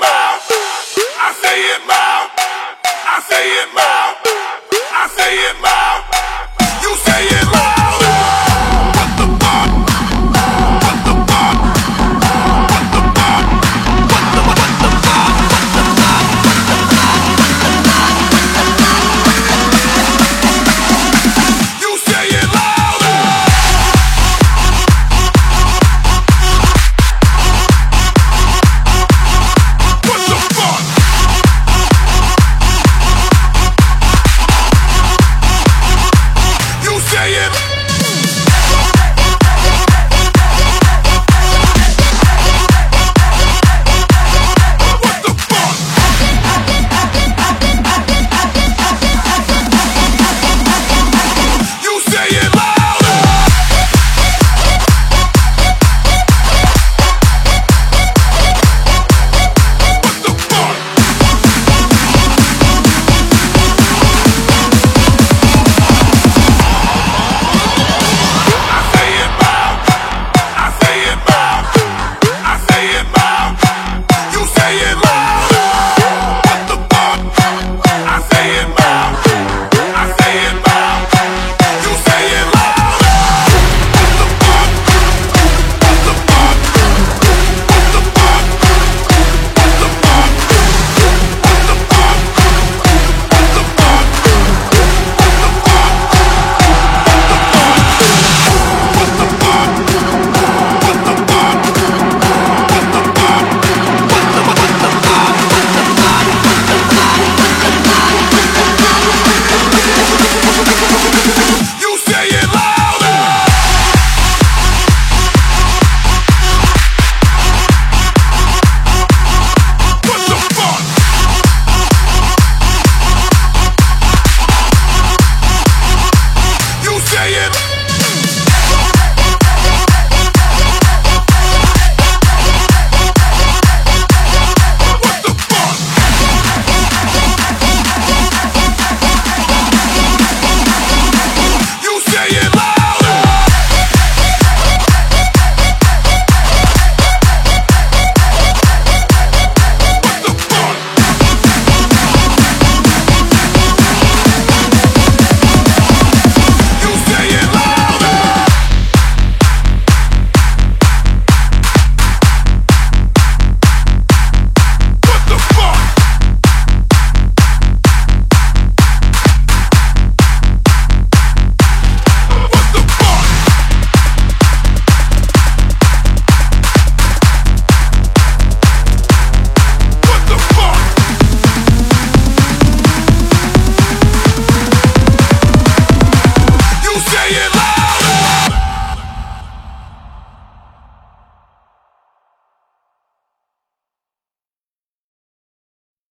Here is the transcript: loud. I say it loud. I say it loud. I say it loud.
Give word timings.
loud. 0.00 0.40
I 1.20 1.28
say 1.42 1.58
it 1.74 1.82
loud. 1.86 2.28
I 2.84 3.20
say 3.28 3.44
it 3.62 3.70
loud. 3.76 4.14
I 4.92 5.04
say 5.16 5.32
it 5.48 5.62
loud. 5.62 6.09